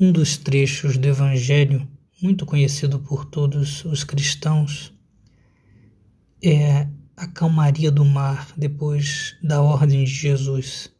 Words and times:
Um 0.00 0.12
dos 0.12 0.36
trechos 0.36 0.96
do 0.96 1.08
Evangelho, 1.08 1.84
muito 2.22 2.46
conhecido 2.46 3.00
por 3.00 3.24
todos 3.24 3.84
os 3.84 4.04
cristãos, 4.04 4.92
é 6.40 6.86
a 7.16 7.26
calmaria 7.26 7.90
do 7.90 8.04
mar 8.04 8.46
depois 8.56 9.36
da 9.42 9.60
ordem 9.60 10.04
de 10.04 10.10
Jesus. 10.12 10.94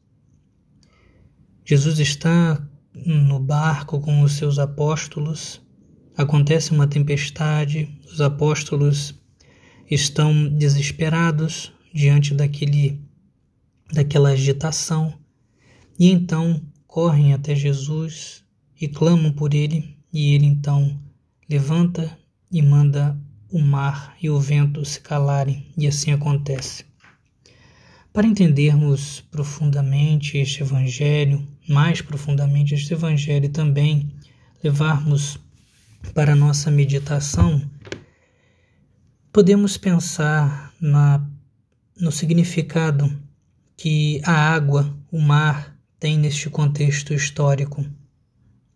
Jesus 1.64 2.00
está 2.00 2.61
no 3.06 3.38
barco 3.38 4.01
com 4.01 4.21
os 4.21 4.33
seus 4.33 4.58
apóstolos, 4.58 5.60
acontece 6.17 6.72
uma 6.72 6.88
tempestade, 6.88 7.96
os 8.04 8.21
apóstolos 8.21 9.15
estão 9.88 10.49
desesperados 10.49 11.72
diante 11.94 12.35
daquele 12.35 13.01
daquela 13.92 14.30
agitação 14.30 15.17
e 15.96 16.10
então 16.10 16.60
correm 16.88 17.33
até 17.33 17.55
Jesus 17.55 18.48
e 18.80 18.88
clamam 18.88 19.33
por 19.33 19.55
ele, 19.55 19.97
e 20.12 20.34
ele 20.34 20.47
então 20.47 20.98
levanta 21.48 22.19
e 22.51 22.62
manda 22.62 23.19
o 23.51 23.59
mar 23.59 24.16
e 24.23 24.29
o 24.29 24.39
vento 24.39 24.85
se 24.85 25.01
calarem, 25.01 25.73
e 25.77 25.87
assim 25.87 26.12
acontece. 26.12 26.85
Para 28.12 28.27
entendermos 28.27 29.21
profundamente 29.30 30.38
este 30.38 30.62
Evangelho, 30.62 31.47
mais 31.69 32.01
profundamente 32.01 32.75
este 32.75 32.93
Evangelho 32.93 33.47
e 33.47 33.51
também 33.51 34.11
levarmos 34.62 35.38
para 36.15 36.33
a 36.33 36.37
nossa 36.37 36.71
meditação, 36.71 37.63
podemos 39.33 39.77
pensar 39.77 40.74
na, 40.80 41.24
no 41.97 42.10
significado 42.10 43.16
que 43.77 44.21
a 44.24 44.33
água, 44.33 44.97
o 45.13 45.21
mar, 45.21 45.79
tem 46.01 46.19
neste 46.19 46.51
contexto 46.51 47.15
histórico. 47.15 47.85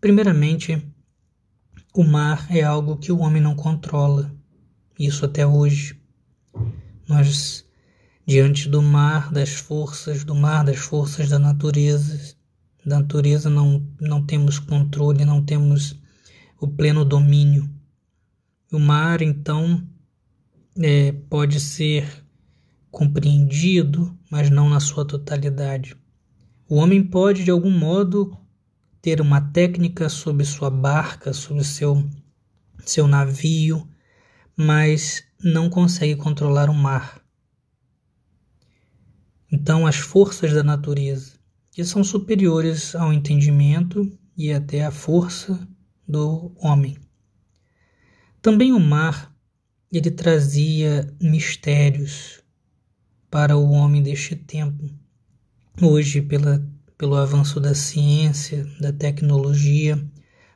Primeiramente, 0.03 0.85
o 1.95 2.03
mar 2.03 2.49
é 2.51 2.61
algo 2.61 2.97
que 2.97 3.13
o 3.13 3.21
homem 3.21 3.41
não 3.41 3.55
controla, 3.55 4.35
isso 4.99 5.25
até 5.25 5.47
hoje. 5.47 5.97
Nós, 7.09 7.65
diante 8.27 8.69
do 8.69 8.83
mar, 8.83 9.31
das 9.31 9.51
forças, 9.51 10.25
do 10.25 10.35
mar, 10.35 10.65
das 10.65 10.79
forças 10.79 11.29
da 11.29 11.39
natureza, 11.39 12.35
da 12.85 12.99
natureza 12.99 13.49
não, 13.49 13.87
não 14.01 14.27
temos 14.27 14.59
controle, 14.59 15.25
não 15.25 15.41
temos 15.41 15.97
o 16.61 16.67
pleno 16.67 17.05
domínio. 17.05 17.71
O 18.73 18.81
mar, 18.81 19.23
então, 19.23 19.87
é, 20.81 21.13
pode 21.13 21.61
ser 21.61 22.27
compreendido, 22.91 24.19
mas 24.29 24.51
não 24.51 24.69
na 24.69 24.81
sua 24.81 25.07
totalidade. 25.07 25.97
O 26.69 26.75
homem 26.75 27.05
pode, 27.05 27.45
de 27.45 27.53
algum 27.53 27.71
modo, 27.71 28.37
ter 29.03 29.21
uma 29.21 29.41
técnica 29.41 30.09
sobre 30.09 30.45
sua 30.45 30.71
barca, 30.71 31.33
sobre 31.33 31.65
seu, 31.65 32.09
seu 32.87 33.09
navio, 33.09 33.87
mas 34.57 35.25
não 35.43 35.69
consegue 35.69 36.15
controlar 36.15 36.71
o 36.71 36.75
mar. 36.75 37.21
Então, 39.51 39.87
as 39.87 39.97
forças 39.97 40.53
da 40.53 40.63
natureza, 40.63 41.33
que 41.73 41.85
são 41.85 42.05
superiores 42.05 42.95
ao 42.95 43.13
entendimento 43.13 44.09
e 44.37 44.53
até 44.53 44.85
à 44.85 44.91
força 44.93 45.69
do 46.07 46.55
homem. 46.57 46.97
Também 48.41 48.73
o 48.73 48.81
mar, 48.81 49.35
ele 49.91 50.11
trazia 50.11 51.13
mistérios 51.21 52.41
para 53.31 53.57
o 53.57 53.71
homem 53.71 54.03
deste 54.03 54.37
tempo. 54.37 54.89
Hoje, 55.81 56.23
pela, 56.23 56.67
pelo 57.03 57.17
avanço 57.17 57.59
da 57.59 57.75
ciência, 57.75 58.65
da 58.79 58.93
tecnologia, 58.93 60.01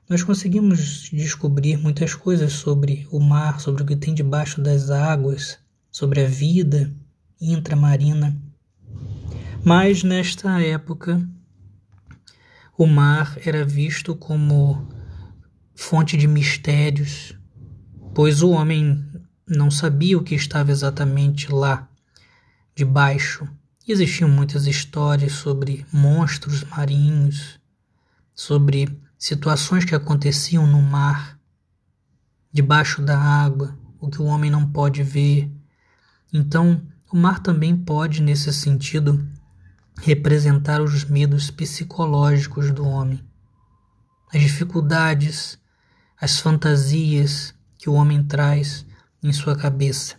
nós 0.08 0.22
conseguimos 0.22 1.10
descobrir 1.12 1.76
muitas 1.76 2.14
coisas 2.14 2.52
sobre 2.52 3.04
o 3.10 3.18
mar, 3.18 3.58
sobre 3.60 3.82
o 3.82 3.84
que 3.84 3.96
tem 3.96 4.14
debaixo 4.14 4.60
das 4.60 4.88
águas, 4.88 5.58
sobre 5.90 6.24
a 6.24 6.28
vida 6.28 6.94
intramarina. 7.40 8.40
Mas 9.64 10.04
nesta 10.04 10.62
época, 10.62 11.20
o 12.78 12.86
mar 12.86 13.36
era 13.44 13.64
visto 13.64 14.14
como 14.14 14.88
fonte 15.74 16.16
de 16.16 16.28
mistérios, 16.28 17.36
pois 18.14 18.40
o 18.40 18.50
homem 18.50 19.04
não 19.48 19.68
sabia 19.68 20.16
o 20.16 20.22
que 20.22 20.36
estava 20.36 20.70
exatamente 20.70 21.50
lá, 21.50 21.88
debaixo. 22.72 23.48
Existiam 23.88 24.28
muitas 24.28 24.66
histórias 24.66 25.32
sobre 25.32 25.86
monstros 25.92 26.64
marinhos, 26.64 27.60
sobre 28.34 29.00
situações 29.16 29.84
que 29.84 29.94
aconteciam 29.94 30.66
no 30.66 30.82
mar, 30.82 31.38
debaixo 32.52 33.00
da 33.00 33.16
água, 33.16 33.78
o 34.00 34.10
que 34.10 34.20
o 34.20 34.24
homem 34.24 34.50
não 34.50 34.68
pode 34.68 35.04
ver. 35.04 35.48
Então, 36.32 36.84
o 37.12 37.16
mar 37.16 37.38
também 37.38 37.76
pode, 37.76 38.20
nesse 38.20 38.52
sentido, 38.52 39.24
representar 40.02 40.82
os 40.82 41.04
medos 41.04 41.48
psicológicos 41.52 42.72
do 42.72 42.84
homem, 42.84 43.22
as 44.34 44.40
dificuldades, 44.40 45.60
as 46.20 46.40
fantasias 46.40 47.54
que 47.78 47.88
o 47.88 47.92
homem 47.92 48.24
traz 48.24 48.84
em 49.22 49.32
sua 49.32 49.54
cabeça. 49.54 50.16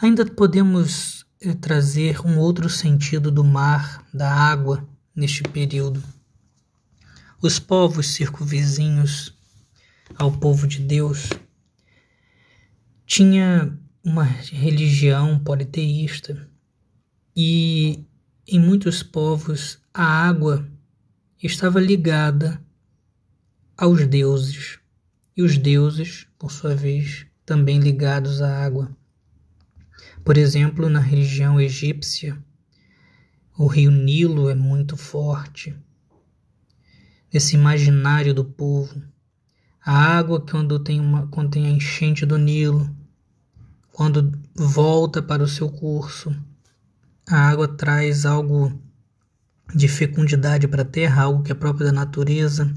Ainda 0.00 0.24
podemos 0.24 1.24
trazer 1.60 2.24
um 2.26 2.38
outro 2.38 2.68
sentido 2.68 3.30
do 3.30 3.44
mar, 3.44 4.06
da 4.12 4.30
água, 4.30 4.86
neste 5.14 5.42
período. 5.42 6.02
Os 7.42 7.58
povos 7.58 8.08
circunvizinhos 8.08 9.36
ao 10.16 10.32
povo 10.32 10.66
de 10.66 10.80
Deus 10.80 11.28
tinha 13.06 13.78
uma 14.02 14.24
religião 14.24 15.38
politeísta 15.38 16.48
e 17.36 18.04
em 18.46 18.58
muitos 18.58 19.02
povos 19.02 19.78
a 19.92 20.04
água 20.04 20.66
estava 21.42 21.80
ligada 21.80 22.62
aos 23.76 24.06
deuses 24.06 24.78
e 25.36 25.42
os 25.42 25.58
deuses, 25.58 26.26
por 26.38 26.52
sua 26.52 26.74
vez, 26.74 27.26
também 27.44 27.80
ligados 27.80 28.40
à 28.40 28.64
água. 28.64 28.94
Por 30.24 30.38
exemplo, 30.38 30.88
na 30.88 31.00
religião 31.00 31.60
egípcia, 31.60 32.38
o 33.56 33.66
rio 33.66 33.90
Nilo 33.90 34.48
é 34.48 34.54
muito 34.54 34.96
forte 34.96 35.76
esse 37.32 37.56
imaginário 37.56 38.32
do 38.32 38.44
povo. 38.44 39.02
A 39.84 39.92
água 39.92 40.40
quando 40.40 40.78
tem, 40.78 40.98
uma, 41.00 41.26
quando 41.26 41.50
tem 41.50 41.66
a 41.66 41.70
enchente 41.70 42.24
do 42.24 42.38
Nilo, 42.38 42.88
quando 43.92 44.32
volta 44.54 45.22
para 45.22 45.42
o 45.42 45.48
seu 45.48 45.68
curso, 45.68 46.34
a 47.28 47.36
água 47.36 47.68
traz 47.68 48.24
algo 48.24 48.72
de 49.74 49.88
fecundidade 49.88 50.66
para 50.66 50.82
a 50.82 50.86
terra, 50.86 51.22
algo 51.22 51.42
que 51.42 51.52
é 51.52 51.54
próprio 51.54 51.86
da 51.86 51.92
natureza. 51.92 52.72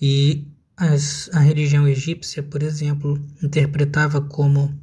E 0.00 0.46
as, 0.76 1.30
a 1.32 1.38
religião 1.38 1.88
egípcia, 1.88 2.42
por 2.42 2.62
exemplo, 2.62 3.20
interpretava 3.42 4.20
como, 4.20 4.78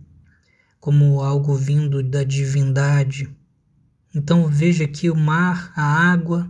como 0.86 1.20
algo 1.20 1.56
vindo 1.56 2.04
da 2.04 2.24
divindade. 2.24 3.28
Então 4.14 4.48
veja 4.48 4.88
que 4.88 5.10
o 5.10 5.16
mar, 5.16 5.74
a 5.76 5.82
água, 5.82 6.48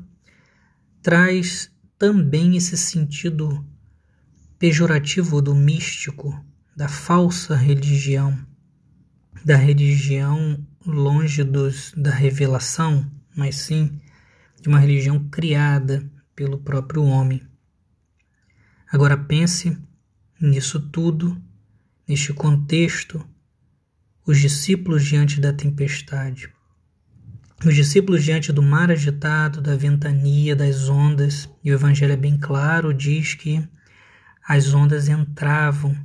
traz 1.01 1.72
também 1.97 2.57
esse 2.57 2.75
sentido 2.75 3.66
pejorativo 4.59 5.41
do 5.41 5.56
místico, 5.56 6.38
da 6.75 6.90
falsa 6.90 7.56
religião, 7.56 8.38
da 9.46 9.56
religião 9.56 10.67
longe 10.85 11.41
dos, 11.41 11.94
da 11.96 12.12
revelação, 12.12 13.09
mas 13.34 13.56
sim 13.56 14.02
de 14.62 14.67
uma 14.67 14.79
religião 14.79 15.29
criada 15.29 16.12
pelo 16.35 16.57
próprio 16.57 17.06
homem. 17.06 17.41
Agora 18.91 19.16
pense 19.16 19.78
nisso 20.41 20.78
tudo, 20.90 21.41
neste 22.05 22.34
contexto, 22.34 23.26
os 24.26 24.40
discípulos 24.40 25.06
diante 25.06 25.40
da 25.40 25.54
tempestade. 25.54 26.50
Os 27.64 27.76
discípulos 27.76 28.24
diante 28.24 28.52
do 28.52 28.62
mar 28.62 28.90
agitado, 28.90 29.62
da 29.62 29.76
ventania, 29.76 30.56
das 30.56 30.90
ondas, 30.90 31.50
e 31.64 31.72
o 31.72 31.74
Evangelho 31.74 32.14
é 32.14 32.18
bem 32.18 32.38
claro, 32.38 32.94
diz 32.94 33.36
que 33.36 33.68
as 34.48 34.74
ondas 34.74 35.08
entravam 35.08 35.96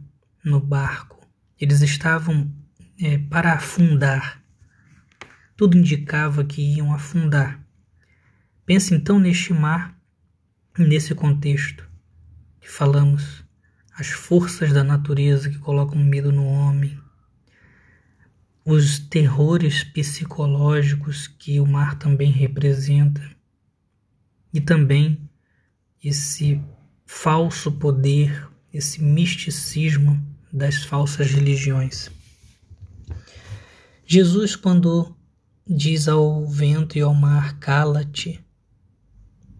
no 0.44 0.60
barco. 0.60 1.26
Eles 1.58 1.80
estavam 1.80 2.50
é, 3.00 3.18
para 3.18 3.54
afundar. 3.54 4.42
Tudo 5.56 5.76
indicava 5.76 6.44
que 6.44 6.62
iam 6.76 6.92
afundar. 6.92 7.60
Pense 8.64 8.94
então 8.94 9.18
neste 9.18 9.52
mar, 9.52 9.98
nesse 10.78 11.14
contexto 11.14 11.88
que 12.60 12.70
falamos, 12.70 13.44
as 13.98 14.08
forças 14.08 14.72
da 14.72 14.84
natureza 14.84 15.50
que 15.50 15.58
colocam 15.58 16.02
medo 16.02 16.30
no 16.30 16.44
homem, 16.44 16.98
os 18.70 19.00
terrores 19.00 19.82
psicológicos 19.82 21.26
que 21.26 21.58
o 21.58 21.66
mar 21.66 21.98
também 21.98 22.30
representa 22.30 23.20
e 24.54 24.60
também 24.60 25.28
esse 26.02 26.60
falso 27.04 27.72
poder, 27.72 28.48
esse 28.72 29.02
misticismo 29.02 30.24
das 30.52 30.84
falsas 30.84 31.32
religiões. 31.32 32.10
Jesus, 34.06 34.54
quando 34.54 35.16
diz 35.66 36.06
ao 36.06 36.46
vento 36.46 36.96
e 36.96 37.00
ao 37.00 37.12
mar, 37.12 37.58
cala-te, 37.58 38.40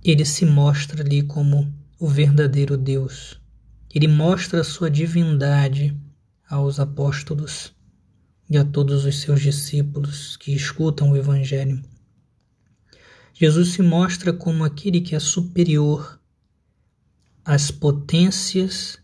ele 0.05 0.25
se 0.25 0.47
mostra 0.47 1.03
ali 1.03 1.23
como 1.25 1.73
o 1.99 2.07
verdadeiro 2.07 2.77
Deus. 2.77 3.41
Ele 3.93 4.07
mostra 4.07 4.61
a 4.61 4.65
sua 4.65 4.89
divindade 4.89 5.97
aos 6.49 6.79
apóstolos 6.79 7.75
e 8.51 8.59
a 8.59 8.65
todos 8.65 9.05
os 9.05 9.21
seus 9.21 9.41
discípulos 9.41 10.37
que 10.37 10.53
escutam 10.53 11.13
o 11.13 11.17
Evangelho. 11.17 11.81
Jesus 13.33 13.69
se 13.69 13.81
mostra 13.81 14.33
como 14.33 14.65
aquele 14.65 15.01
que 15.01 15.15
é 15.15 15.21
superior 15.21 16.21
às 17.45 17.71
potências 17.71 18.99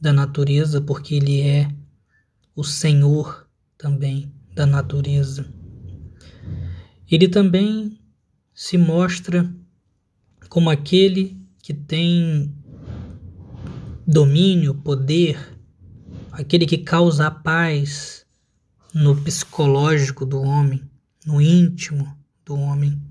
da 0.00 0.12
natureza, 0.12 0.80
porque 0.80 1.16
ele 1.16 1.40
é 1.40 1.68
o 2.54 2.62
Senhor 2.62 3.48
também 3.76 4.32
da 4.54 4.64
natureza. 4.64 5.44
Ele 7.10 7.26
também 7.26 7.98
se 8.54 8.78
mostra 8.78 9.52
como 10.48 10.70
aquele 10.70 11.36
que 11.60 11.74
tem 11.74 12.54
domínio, 14.06 14.74
poder, 14.74 15.58
aquele 16.30 16.64
que 16.64 16.78
causa 16.78 17.26
a 17.26 17.30
paz 17.30 18.24
no 18.94 19.16
psicológico 19.22 20.24
do 20.24 20.40
homem, 20.40 20.88
no 21.24 21.40
íntimo 21.40 22.16
do 22.44 22.56
homem. 22.56 23.02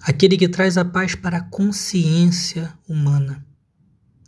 Aquele 0.00 0.36
que 0.36 0.48
traz 0.48 0.76
a 0.76 0.84
paz 0.84 1.14
para 1.14 1.38
a 1.38 1.44
consciência 1.44 2.72
humana, 2.88 3.46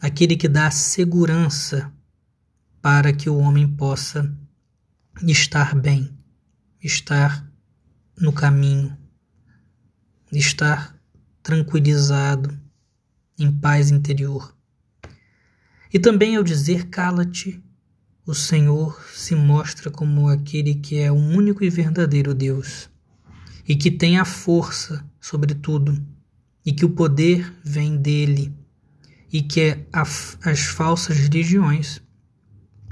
aquele 0.00 0.37
que 0.37 0.49
dá 0.49 0.70
segurança 0.70 1.93
para 2.81 3.12
que 3.12 3.29
o 3.29 3.38
homem 3.38 3.69
possa 3.69 4.35
estar 5.23 5.75
bem, 5.75 6.17
estar 6.82 7.47
no 8.19 8.32
caminho, 8.32 8.97
estar 10.32 10.97
tranquilizado, 11.43 12.58
em 13.38 13.50
paz 13.50 13.91
interior. 13.91 14.55
E 15.93 15.99
também 15.99 16.37
ao 16.37 16.43
dizer 16.43 16.88
cala-te, 16.88 17.62
o 18.26 18.34
Senhor 18.34 19.00
se 19.12 19.34
mostra 19.34 19.90
como 19.90 20.28
aquele 20.28 20.75
que 20.75 20.99
é 20.99 21.11
o 21.11 21.14
único 21.14 21.64
e 21.64 21.70
verdadeiro 21.70 22.34
Deus, 22.34 22.88
e 23.67 23.75
que 23.75 23.90
tem 23.90 24.19
a 24.19 24.25
força 24.25 25.05
sobre 25.20 25.55
tudo, 25.55 26.00
e 26.64 26.72
que 26.72 26.84
o 26.84 26.90
poder 26.90 27.52
vem 27.64 27.96
dele, 27.96 28.55
e 29.32 29.43
que 29.43 29.87
as 29.93 30.61
falsas 30.61 31.17
religiões 31.17 32.02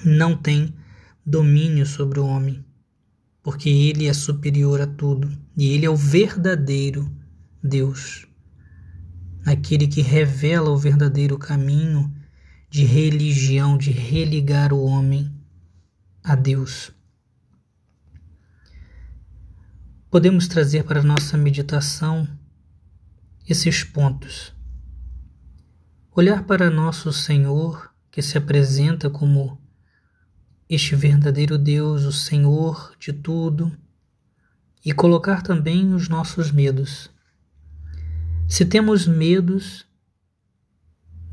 não 0.05 0.37
têm 0.37 0.75
domínio 1.25 1.85
sobre 1.85 2.19
o 2.21 2.27
homem, 2.27 2.65
porque 3.43 3.69
ele 3.69 4.07
é 4.07 4.13
superior 4.13 4.81
a 4.81 4.87
tudo, 4.87 5.31
e 5.57 5.69
ele 5.69 5.85
é 5.85 5.91
o 5.91 5.97
verdadeiro 5.97 7.11
Deus, 7.63 8.27
aquele 9.45 9.87
que 9.87 10.01
revela 10.01 10.71
o 10.71 10.79
verdadeiro 10.79 11.39
caminho 11.39 12.15
de 12.71 12.85
religião, 12.85 13.79
de 13.79 13.91
religar 13.91 14.73
o 14.73 14.85
homem 14.85 15.33
a 16.23 16.35
Deus. 16.35 16.93
Podemos 20.11 20.47
trazer 20.49 20.85
para 20.85 21.03
nossa 21.03 21.37
meditação 21.37 22.29
esses 23.47 23.83
pontos. 23.83 24.55
Olhar 26.15 26.45
para 26.45 26.71
nosso 26.71 27.13
Senhor, 27.13 27.91
que 28.11 28.21
se 28.21 28.37
apresenta 28.37 29.09
como 29.09 29.59
este 30.69 30.95
verdadeiro 30.95 31.57
Deus, 31.57 32.05
o 32.05 32.13
Senhor 32.13 32.95
de 32.99 33.13
tudo, 33.13 33.75
e 34.85 34.93
colocar 34.93 35.43
também 35.43 35.95
os 35.95 36.09
nossos 36.09 36.51
medos. 36.51 37.11
Se 38.47 38.65
temos 38.65 39.07
medos, 39.07 39.88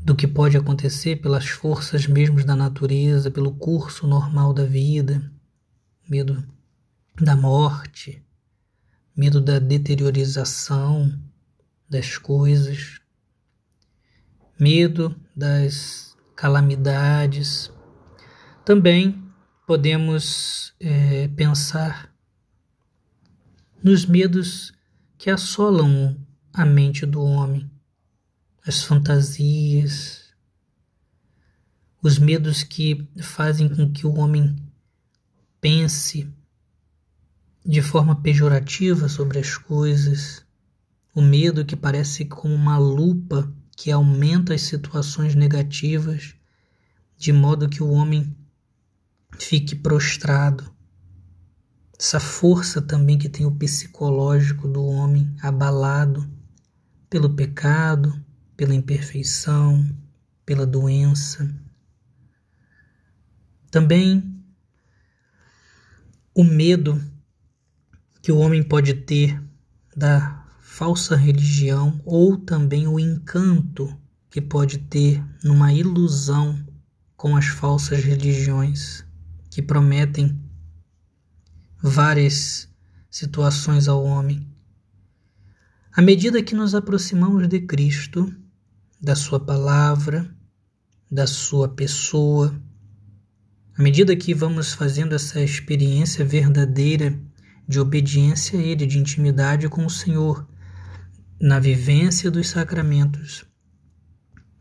do 0.06 0.14
que 0.14 0.28
pode 0.28 0.56
acontecer 0.56 1.16
pelas 1.16 1.48
forças 1.48 2.06
mesmos 2.06 2.44
da 2.44 2.54
natureza, 2.54 3.28
pelo 3.28 3.52
curso 3.52 4.06
normal 4.06 4.52
da 4.52 4.64
vida, 4.64 5.32
medo 6.08 6.46
da 7.20 7.34
morte, 7.34 8.24
medo 9.16 9.40
da 9.40 9.58
deteriorização 9.58 11.12
das 11.90 12.16
coisas, 12.18 13.00
medo 14.56 15.12
das 15.34 16.16
calamidades. 16.36 17.72
Também 18.64 19.20
podemos 19.66 20.72
é, 20.78 21.26
pensar 21.34 22.14
nos 23.82 24.06
medos 24.06 24.72
que 25.18 25.30
assolam 25.30 26.16
a 26.54 26.64
mente 26.64 27.04
do 27.04 27.20
homem 27.24 27.68
as 28.66 28.82
fantasias, 28.82 30.24
os 32.02 32.18
medos 32.18 32.64
que 32.64 33.08
fazem 33.22 33.68
com 33.68 33.92
que 33.92 34.04
o 34.04 34.14
homem 34.16 34.56
pense 35.60 36.28
de 37.64 37.80
forma 37.80 38.20
pejorativa 38.20 39.08
sobre 39.08 39.38
as 39.38 39.56
coisas, 39.56 40.44
o 41.14 41.22
medo 41.22 41.64
que 41.64 41.76
parece 41.76 42.24
como 42.24 42.54
uma 42.54 42.76
lupa 42.76 43.52
que 43.76 43.92
aumenta 43.92 44.52
as 44.52 44.62
situações 44.62 45.36
negativas, 45.36 46.34
de 47.16 47.32
modo 47.32 47.68
que 47.68 47.84
o 47.84 47.90
homem 47.90 48.36
fique 49.38 49.76
prostrado. 49.76 50.74
Essa 51.96 52.18
força 52.18 52.82
também 52.82 53.16
que 53.16 53.28
tem 53.28 53.46
o 53.46 53.54
psicológico 53.54 54.66
do 54.66 54.84
homem 54.84 55.32
abalado 55.40 56.28
pelo 57.08 57.30
pecado, 57.30 58.25
pela 58.56 58.74
imperfeição, 58.74 59.86
pela 60.44 60.66
doença. 60.66 61.48
Também 63.70 64.42
o 66.34 66.44
medo 66.44 67.02
que 68.22 68.32
o 68.32 68.38
homem 68.38 68.62
pode 68.62 68.94
ter 68.94 69.42
da 69.96 70.44
falsa 70.60 71.16
religião 71.16 72.00
ou 72.04 72.36
também 72.36 72.86
o 72.86 72.98
encanto 73.00 73.96
que 74.30 74.40
pode 74.40 74.78
ter 74.78 75.24
numa 75.42 75.72
ilusão 75.72 76.62
com 77.16 77.36
as 77.36 77.46
falsas 77.46 78.04
religiões 78.04 79.04
que 79.50 79.62
prometem 79.62 80.38
várias 81.80 82.68
situações 83.10 83.88
ao 83.88 84.04
homem. 84.04 84.46
À 85.90 86.02
medida 86.02 86.42
que 86.42 86.54
nos 86.54 86.74
aproximamos 86.74 87.48
de 87.48 87.60
Cristo, 87.60 88.30
da 89.00 89.14
Sua 89.14 89.38
palavra, 89.38 90.34
da 91.10 91.26
Sua 91.26 91.68
pessoa. 91.68 92.54
À 93.76 93.82
medida 93.82 94.16
que 94.16 94.34
vamos 94.34 94.72
fazendo 94.72 95.14
essa 95.14 95.40
experiência 95.40 96.24
verdadeira 96.24 97.18
de 97.68 97.80
obediência 97.80 98.58
a 98.58 98.62
Ele, 98.62 98.86
de 98.86 98.98
intimidade 98.98 99.68
com 99.68 99.84
o 99.84 99.90
Senhor, 99.90 100.48
na 101.40 101.58
vivência 101.58 102.30
dos 102.30 102.48
sacramentos, 102.48 103.44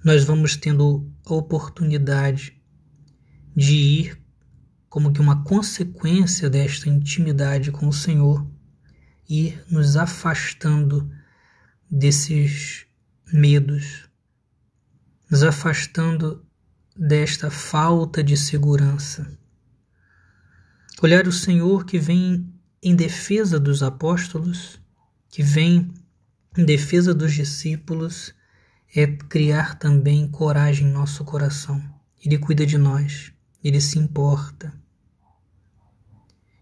nós 0.03 0.23
vamos 0.23 0.55
tendo 0.55 1.09
a 1.25 1.33
oportunidade 1.33 2.61
de 3.55 3.73
ir 3.73 4.25
como 4.89 5.11
que 5.11 5.19
uma 5.19 5.43
consequência 5.43 6.49
desta 6.49 6.89
intimidade 6.89 7.71
com 7.71 7.87
o 7.87 7.93
Senhor, 7.93 8.45
ir 9.27 9.63
nos 9.69 9.97
afastando 9.97 11.09
desses 11.89 12.85
medos, 13.33 14.09
nos 15.29 15.43
afastando 15.43 16.45
desta 16.95 17.49
falta 17.49 18.23
de 18.23 18.37
segurança. 18.37 19.37
Olhar 21.01 21.27
o 21.27 21.31
Senhor 21.31 21.85
que 21.85 21.99
vem 21.99 22.53
em 22.81 22.95
defesa 22.95 23.59
dos 23.59 23.83
apóstolos, 23.83 24.79
que 25.29 25.43
vem 25.43 25.93
em 26.57 26.63
defesa 26.63 27.13
dos 27.13 27.33
discípulos, 27.33 28.33
é 28.95 29.05
criar 29.07 29.77
também 29.77 30.27
coragem 30.27 30.87
em 30.87 30.91
nosso 30.91 31.25
coração. 31.25 31.83
Ele 32.23 32.37
cuida 32.37 32.65
de 32.65 32.77
nós, 32.77 33.33
ele 33.63 33.81
se 33.81 33.99
importa. 33.99 34.73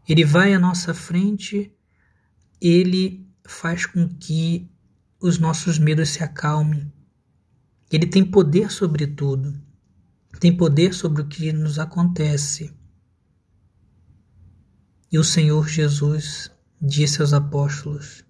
Ele 0.08 0.26
vai 0.26 0.54
à 0.54 0.60
nossa 0.60 0.94
frente, 0.94 1.72
ele 2.60 3.28
faz 3.46 3.86
com 3.86 4.10
que 4.10 4.70
os 5.20 5.38
nossos 5.38 5.78
medos 5.78 6.10
se 6.10 6.24
acalmem, 6.24 6.92
ele 7.96 8.08
tem 8.08 8.24
poder 8.24 8.72
sobre 8.72 9.06
tudo, 9.08 9.60
tem 10.40 10.56
poder 10.56 10.94
sobre 10.94 11.22
o 11.22 11.28
que 11.28 11.54
nos 11.54 11.78
acontece. 11.78 12.74
E 15.12 15.20
o 15.20 15.24
Senhor 15.24 15.68
Jesus 15.68 16.52
disse 16.82 17.22
aos 17.22 17.34
apóstolos: 17.34 18.26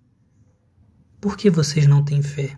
Por 1.22 1.38
que 1.38 1.50
vocês 1.50 1.88
não 1.88 2.04
têm 2.04 2.22
fé? 2.22 2.58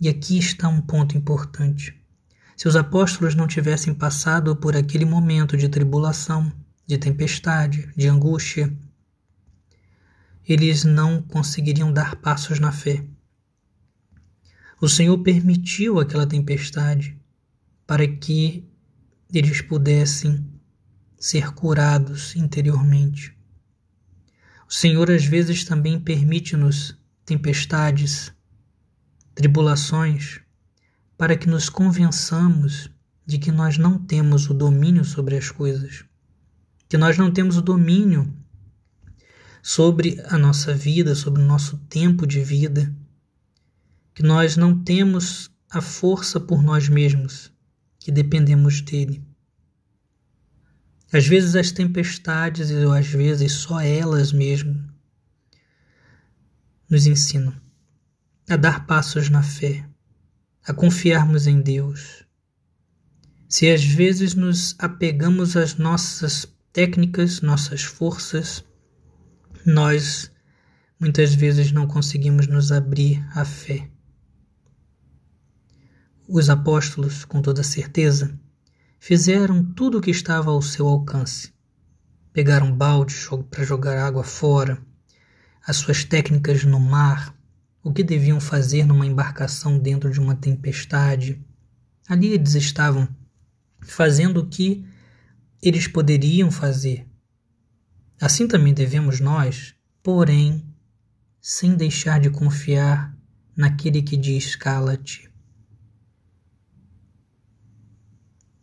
E 0.00 0.08
aqui 0.08 0.38
está 0.38 0.68
um 0.68 0.80
ponto 0.80 1.16
importante. 1.16 2.00
Se 2.56 2.68
os 2.68 2.76
apóstolos 2.76 3.34
não 3.34 3.48
tivessem 3.48 3.92
passado 3.92 4.54
por 4.54 4.76
aquele 4.76 5.04
momento 5.04 5.56
de 5.56 5.68
tribulação, 5.68 6.52
de 6.86 6.96
tempestade, 6.96 7.92
de 7.96 8.06
angústia, 8.06 8.72
eles 10.46 10.84
não 10.84 11.22
conseguiriam 11.22 11.92
dar 11.92 12.16
passos 12.16 12.60
na 12.60 12.70
fé. 12.70 13.04
O 14.84 14.88
Senhor 14.88 15.16
permitiu 15.20 15.98
aquela 15.98 16.26
tempestade 16.26 17.18
para 17.86 18.06
que 18.06 18.68
eles 19.32 19.62
pudessem 19.62 20.46
ser 21.18 21.54
curados 21.54 22.36
interiormente. 22.36 23.34
O 24.68 24.74
Senhor 24.74 25.10
às 25.10 25.24
vezes 25.24 25.64
também 25.64 25.98
permite-nos 25.98 26.94
tempestades, 27.24 28.30
tribulações, 29.34 30.40
para 31.16 31.34
que 31.34 31.48
nos 31.48 31.70
convençamos 31.70 32.90
de 33.24 33.38
que 33.38 33.50
nós 33.50 33.78
não 33.78 33.98
temos 33.98 34.50
o 34.50 34.52
domínio 34.52 35.02
sobre 35.02 35.38
as 35.38 35.50
coisas, 35.50 36.04
que 36.90 36.98
nós 36.98 37.16
não 37.16 37.32
temos 37.32 37.56
o 37.56 37.62
domínio 37.62 38.30
sobre 39.62 40.22
a 40.26 40.36
nossa 40.36 40.74
vida, 40.74 41.14
sobre 41.14 41.40
o 41.40 41.46
nosso 41.46 41.78
tempo 41.88 42.26
de 42.26 42.44
vida, 42.44 42.94
que 44.14 44.22
nós 44.22 44.56
não 44.56 44.82
temos 44.82 45.50
a 45.70 45.80
força 45.80 46.38
por 46.38 46.62
nós 46.62 46.88
mesmos, 46.88 47.52
que 47.98 48.12
dependemos 48.12 48.80
dele. 48.80 49.24
Às 51.12 51.26
vezes 51.26 51.56
as 51.56 51.72
tempestades, 51.72 52.70
ou 52.70 52.92
às 52.92 53.06
vezes 53.06 53.52
só 53.52 53.80
elas 53.80 54.32
mesmo, 54.32 54.88
nos 56.88 57.06
ensinam 57.06 57.54
a 58.48 58.56
dar 58.56 58.86
passos 58.86 59.28
na 59.30 59.42
fé, 59.42 59.88
a 60.64 60.72
confiarmos 60.72 61.46
em 61.46 61.60
Deus. 61.60 62.24
Se 63.48 63.70
às 63.70 63.84
vezes 63.84 64.34
nos 64.34 64.76
apegamos 64.78 65.56
às 65.56 65.76
nossas 65.76 66.46
técnicas, 66.72 67.40
nossas 67.40 67.82
forças, 67.82 68.64
nós 69.64 70.30
muitas 71.00 71.34
vezes 71.34 71.72
não 71.72 71.86
conseguimos 71.86 72.46
nos 72.46 72.70
abrir 72.70 73.24
à 73.36 73.44
fé. 73.44 73.93
Os 76.26 76.48
apóstolos, 76.48 77.22
com 77.26 77.42
toda 77.42 77.62
certeza, 77.62 78.38
fizeram 78.98 79.62
tudo 79.62 79.98
o 79.98 80.00
que 80.00 80.10
estava 80.10 80.50
ao 80.50 80.62
seu 80.62 80.88
alcance. 80.88 81.52
Pegaram 82.32 82.74
balde 82.74 83.14
para 83.50 83.62
jogar 83.62 83.98
água 83.98 84.24
fora, 84.24 84.82
as 85.66 85.76
suas 85.76 86.02
técnicas 86.02 86.64
no 86.64 86.80
mar, 86.80 87.36
o 87.82 87.92
que 87.92 88.02
deviam 88.02 88.40
fazer 88.40 88.86
numa 88.86 89.06
embarcação 89.06 89.78
dentro 89.78 90.10
de 90.10 90.18
uma 90.18 90.34
tempestade. 90.34 91.44
Ali 92.08 92.28
eles 92.28 92.54
estavam 92.54 93.06
fazendo 93.82 94.40
o 94.40 94.46
que 94.46 94.82
eles 95.62 95.86
poderiam 95.86 96.50
fazer. 96.50 97.06
Assim 98.18 98.48
também 98.48 98.72
devemos 98.72 99.20
nós, 99.20 99.74
porém, 100.02 100.64
sem 101.38 101.74
deixar 101.74 102.18
de 102.18 102.30
confiar 102.30 103.14
naquele 103.54 104.00
que 104.00 104.16
diz: 104.16 104.56
cala-te. 104.56 105.33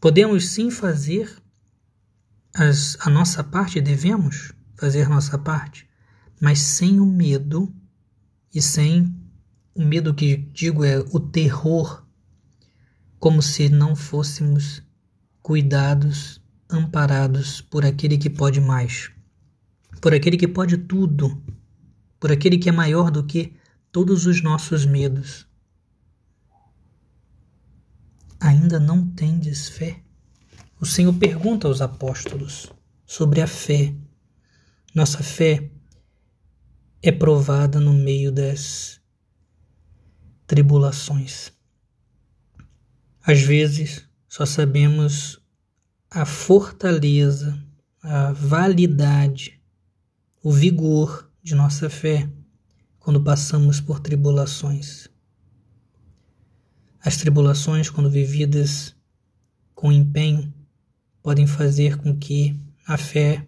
Podemos 0.01 0.48
sim 0.48 0.72
fazer 0.72 1.31
as, 2.55 2.98
a 3.01 3.08
nossa 3.08 3.43
parte, 3.43 3.79
devemos 3.79 4.51
fazer 4.75 5.08
nossa 5.08 5.38
parte, 5.38 5.88
mas 6.41 6.58
sem 6.58 7.00
o 7.00 7.05
medo 7.05 7.72
e 8.51 8.60
sem 8.60 9.15
o 9.75 9.86
medo 9.86 10.12
que 10.15 10.38
digo 10.38 10.84
é 10.84 10.98
o 10.98 11.20
terror, 11.20 12.03
como 13.20 13.43
se 13.43 13.70
não 13.70 13.96
fôssemos 13.96 14.81
cuidados, 15.39 16.41
amparados 16.67 17.62
por 17.62 17.86
aquele 17.86 18.17
que 18.17 18.29
pode 18.29 18.60
mais, 18.60 19.12
por 20.01 20.15
aquele 20.15 20.36
que 20.36 20.48
pode 20.48 20.79
tudo, 20.79 21.39
por 22.20 22.31
aquele 22.31 22.58
que 22.58 22.70
é 22.70 22.72
maior 22.72 23.12
do 23.12 23.24
que 23.24 23.53
todos 23.91 24.25
os 24.25 24.41
nossos 24.41 24.84
medos. 24.84 25.46
Ainda 28.41 28.79
não 28.79 29.07
tendes 29.07 29.69
fé? 29.69 30.01
O 30.79 30.86
Senhor 30.86 31.13
pergunta 31.13 31.67
aos 31.67 31.79
apóstolos 31.79 32.74
sobre 33.05 33.39
a 33.39 33.45
fé. 33.45 33.93
Nossa 34.95 35.21
fé 35.21 35.69
é 37.03 37.12
provada 37.12 37.79
no 37.79 37.93
meio 37.93 38.31
das 38.31 39.00
tribulações. 40.48 41.51
Às 43.21 43.41
vezes, 43.41 44.10
só 44.27 44.43
sabemos 44.43 45.39
a 46.10 46.25
fortaleza, 46.25 47.63
a 48.01 48.31
validade, 48.31 49.62
o 50.41 50.51
vigor 50.51 51.31
de 51.43 51.53
nossa 51.53 51.91
fé 51.91 52.27
quando 52.98 53.24
passamos 53.24 53.79
por 53.79 54.00
tribulações. 54.00 55.12
As 57.03 57.17
tribulações, 57.17 57.89
quando 57.89 58.12
vividas 58.12 58.96
com 59.74 59.91
empenho, 59.91 60.53
podem 61.24 61.48
fazer 61.48 61.98
com 61.98 62.15
que 62.15 62.55
a 62.86 62.96
fé 62.96 63.48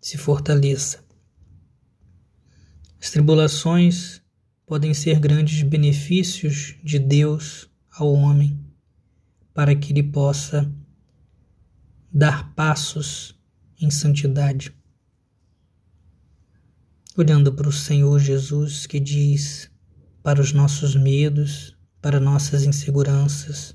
se 0.00 0.16
fortaleça. 0.16 1.04
As 3.00 3.10
tribulações 3.10 4.22
podem 4.64 4.94
ser 4.94 5.18
grandes 5.18 5.62
benefícios 5.62 6.76
de 6.84 7.00
Deus 7.00 7.68
ao 7.90 8.12
homem, 8.12 8.60
para 9.52 9.74
que 9.74 9.92
ele 9.92 10.02
possa 10.04 10.70
dar 12.12 12.54
passos 12.54 13.36
em 13.80 13.90
santidade. 13.90 14.72
Olhando 17.16 17.52
para 17.52 17.68
o 17.68 17.72
Senhor 17.72 18.20
Jesus 18.20 18.86
que 18.86 19.00
diz 19.00 19.68
para 20.22 20.40
os 20.40 20.52
nossos 20.52 20.94
medos, 20.94 21.77
para 22.00 22.20
nossas 22.20 22.64
inseguranças, 22.64 23.74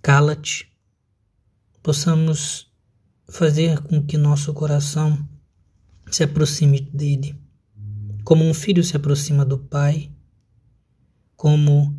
cala-te, 0.00 0.72
possamos 1.82 2.72
fazer 3.28 3.82
com 3.82 4.04
que 4.04 4.16
nosso 4.16 4.54
coração 4.54 5.28
se 6.10 6.22
aproxime 6.22 6.80
dele, 6.80 7.38
como 8.24 8.44
um 8.44 8.54
filho 8.54 8.82
se 8.82 8.96
aproxima 8.96 9.44
do 9.44 9.58
pai, 9.58 10.12
como 11.36 11.94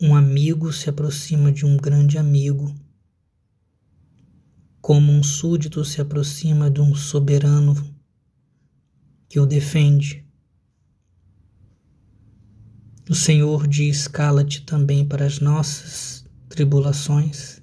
um 0.00 0.14
amigo 0.14 0.72
se 0.72 0.90
aproxima 0.90 1.50
de 1.50 1.64
um 1.64 1.76
grande 1.76 2.18
amigo, 2.18 2.74
como 4.80 5.12
um 5.12 5.22
súdito 5.22 5.84
se 5.84 6.00
aproxima 6.00 6.70
de 6.70 6.80
um 6.80 6.94
soberano 6.94 7.74
que 9.28 9.40
o 9.40 9.46
defende. 9.46 10.27
O 13.08 13.14
Senhor 13.14 13.66
diz: 13.66 14.06
cala-te 14.06 14.60
também 14.62 15.02
para 15.02 15.24
as 15.24 15.40
nossas 15.40 16.26
tribulações, 16.50 17.62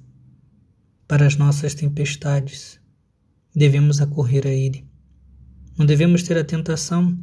para 1.07 1.27
as 1.27 1.35
nossas 1.35 1.75
tempestades. 1.75 2.79
Devemos 3.55 4.01
acorrer 4.01 4.47
a 4.47 4.49
Ele. 4.49 4.89
Não 5.77 5.85
devemos 5.85 6.23
ter 6.23 6.35
a 6.35 6.43
tentação 6.43 7.15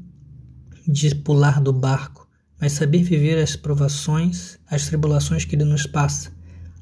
de 0.86 1.12
pular 1.16 1.60
do 1.60 1.72
barco, 1.72 2.28
mas 2.60 2.72
saber 2.72 3.02
viver 3.02 3.42
as 3.42 3.56
provações, 3.56 4.56
as 4.68 4.86
tribulações 4.86 5.44
que 5.44 5.56
Ele 5.56 5.64
nos 5.64 5.84
passa, 5.84 6.32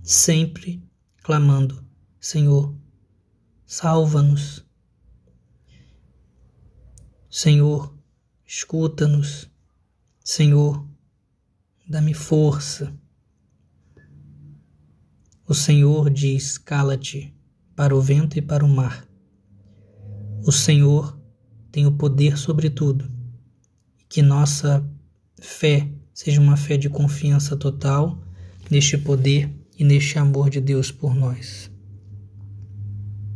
sempre 0.02 0.82
clamando: 1.22 1.82
Senhor, 2.20 2.74
salva-nos. 3.64 4.62
Senhor, 7.30 7.96
escuta-nos. 8.46 9.48
Senhor, 10.22 10.86
dá-me 11.90 12.14
força. 12.14 12.96
O 15.44 15.52
Senhor 15.52 16.08
diz: 16.08 16.56
cala-te 16.56 17.34
para 17.74 17.96
o 17.96 18.00
vento 18.00 18.38
e 18.38 18.42
para 18.42 18.64
o 18.64 18.68
mar. 18.68 19.04
O 20.46 20.52
Senhor 20.52 21.20
tem 21.72 21.86
o 21.86 21.92
poder 21.92 22.38
sobre 22.38 22.70
tudo. 22.70 23.10
Que 24.08 24.22
nossa 24.22 24.88
fé 25.40 25.90
seja 26.14 26.40
uma 26.40 26.56
fé 26.56 26.76
de 26.76 26.88
confiança 26.88 27.56
total 27.56 28.22
neste 28.70 28.96
poder 28.96 29.52
e 29.76 29.82
neste 29.82 30.16
amor 30.16 30.48
de 30.48 30.60
Deus 30.60 30.92
por 30.92 31.12
nós. 31.12 31.72